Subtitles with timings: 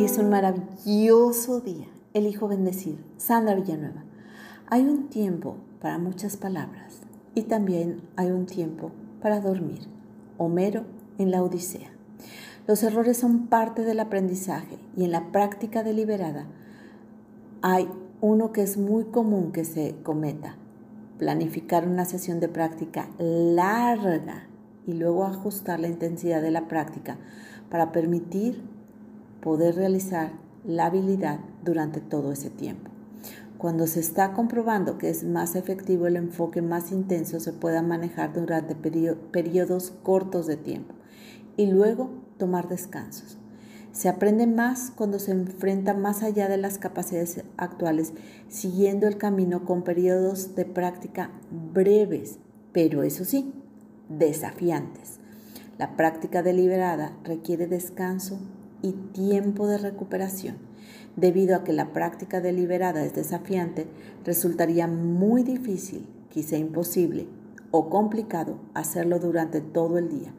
[0.00, 1.86] Hoy es un maravilloso día.
[2.14, 3.04] Elijo bendecir.
[3.18, 4.02] Sandra Villanueva.
[4.66, 7.02] Hay un tiempo para muchas palabras
[7.34, 9.80] y también hay un tiempo para dormir.
[10.38, 10.86] Homero
[11.18, 11.90] en la Odisea.
[12.66, 16.46] Los errores son parte del aprendizaje y en la práctica deliberada
[17.60, 17.86] hay
[18.22, 20.56] uno que es muy común que se cometa.
[21.18, 24.46] Planificar una sesión de práctica larga
[24.86, 27.18] y luego ajustar la intensidad de la práctica
[27.68, 28.79] para permitir
[29.40, 30.32] poder realizar
[30.64, 32.90] la habilidad durante todo ese tiempo.
[33.58, 38.32] Cuando se está comprobando que es más efectivo el enfoque más intenso, se pueda manejar
[38.32, 40.94] durante periodos cortos de tiempo
[41.58, 43.36] y luego tomar descansos.
[43.92, 48.14] Se aprende más cuando se enfrenta más allá de las capacidades actuales,
[48.48, 52.38] siguiendo el camino con periodos de práctica breves,
[52.72, 53.52] pero eso sí,
[54.08, 55.18] desafiantes.
[55.76, 58.38] La práctica deliberada requiere descanso
[58.82, 60.56] y tiempo de recuperación.
[61.16, 63.86] Debido a que la práctica deliberada es desafiante,
[64.24, 67.26] resultaría muy difícil, quizá imposible
[67.70, 70.32] o complicado hacerlo durante todo el día,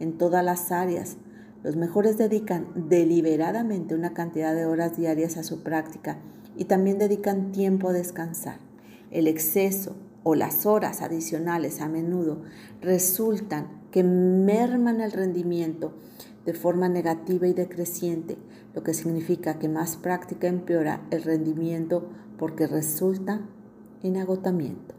[0.00, 1.16] en todas las áreas.
[1.62, 6.18] Los mejores dedican deliberadamente una cantidad de horas diarias a su práctica
[6.56, 8.58] y también dedican tiempo a descansar.
[9.10, 12.42] El exceso o las horas adicionales a menudo
[12.82, 15.94] resultan que merman el rendimiento
[16.44, 18.36] de forma negativa y decreciente,
[18.74, 23.40] lo que significa que más práctica empeora el rendimiento porque resulta
[24.02, 24.94] en agotamiento.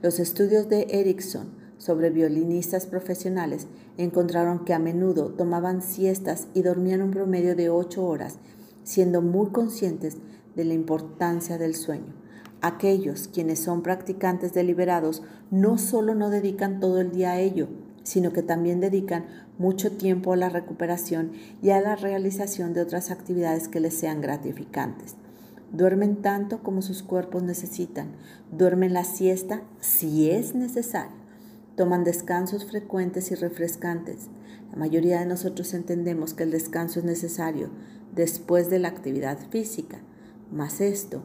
[0.00, 7.02] Los estudios de Erickson sobre violinistas profesionales encontraron que a menudo tomaban siestas y dormían
[7.02, 8.38] un promedio de 8 horas,
[8.84, 10.18] siendo muy conscientes
[10.54, 12.14] de la importancia del sueño.
[12.60, 17.66] Aquellos quienes son practicantes deliberados no solo no dedican todo el día a ello,
[18.06, 19.26] sino que también dedican
[19.58, 24.20] mucho tiempo a la recuperación y a la realización de otras actividades que les sean
[24.20, 25.16] gratificantes.
[25.72, 28.12] Duermen tanto como sus cuerpos necesitan.
[28.52, 31.16] Duermen la siesta si es necesario.
[31.74, 34.28] Toman descansos frecuentes y refrescantes.
[34.70, 37.70] La mayoría de nosotros entendemos que el descanso es necesario
[38.14, 39.98] después de la actividad física.
[40.52, 41.24] Mas esto,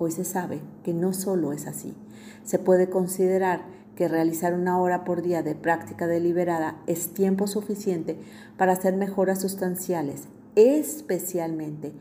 [0.00, 1.94] hoy se sabe que no solo es así.
[2.42, 8.18] Se puede considerar que realizar una hora por día de práctica deliberada es tiempo suficiente
[8.58, 11.92] para hacer mejoras sustanciales, especialmente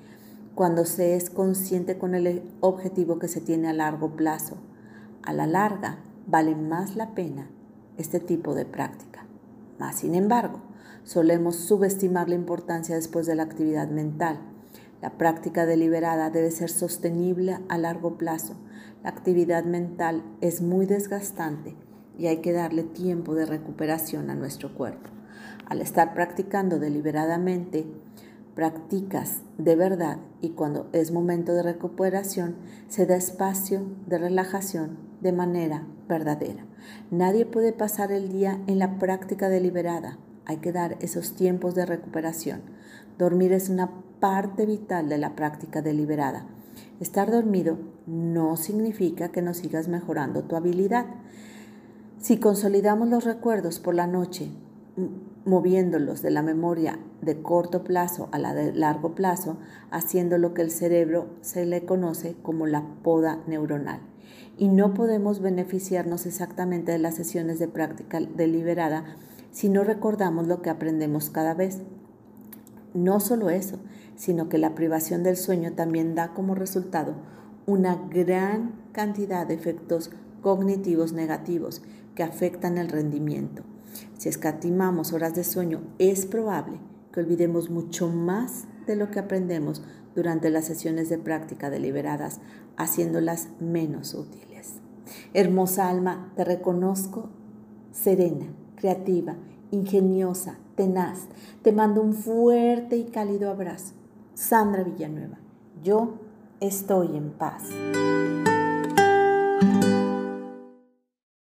[0.56, 4.58] cuando se es consciente con el objetivo que se tiene a largo plazo.
[5.24, 7.50] A la larga, vale más la pena
[7.98, 9.26] este tipo de práctica.
[9.80, 10.60] Más sin embargo,
[11.04, 14.40] solemos subestimar la importancia después de la actividad mental.
[15.02, 18.56] La práctica deliberada debe ser sostenible a largo plazo.
[19.04, 21.76] La actividad mental es muy desgastante
[22.18, 25.10] y hay que darle tiempo de recuperación a nuestro cuerpo.
[25.66, 27.86] Al estar practicando deliberadamente,
[28.56, 32.56] practicas de verdad y cuando es momento de recuperación,
[32.88, 36.66] se da espacio de relajación de manera verdadera.
[37.12, 40.18] Nadie puede pasar el día en la práctica deliberada.
[40.46, 42.62] Hay que dar esos tiempos de recuperación.
[43.18, 46.48] Dormir es una parte vital de la práctica deliberada.
[47.00, 51.06] Estar dormido no significa que no sigas mejorando tu habilidad.
[52.26, 54.50] Si consolidamos los recuerdos por la noche,
[55.46, 59.58] moviéndolos de la memoria de corto plazo a la de largo plazo,
[59.92, 64.00] haciendo lo que el cerebro se le conoce como la poda neuronal.
[64.58, 69.06] Y no podemos beneficiarnos exactamente de las sesiones de práctica deliberada
[69.52, 71.84] si no recordamos lo que aprendemos cada vez.
[72.96, 73.78] No solo eso,
[74.16, 77.14] sino que la privación del sueño también da como resultado
[77.68, 80.10] una gran cantidad de efectos
[80.42, 81.84] cognitivos negativos
[82.16, 83.64] que afectan el rendimiento.
[84.18, 86.80] Si escatimamos horas de sueño, es probable
[87.12, 89.84] que olvidemos mucho más de lo que aprendemos
[90.16, 92.40] durante las sesiones de práctica deliberadas,
[92.78, 94.82] haciéndolas menos útiles.
[95.34, 97.30] Hermosa alma, te reconozco
[97.92, 99.36] serena, creativa,
[99.72, 101.28] ingeniosa, tenaz.
[101.62, 103.94] Te mando un fuerte y cálido abrazo.
[104.34, 105.40] Sandra Villanueva,
[105.84, 106.20] yo
[106.60, 107.64] estoy en paz.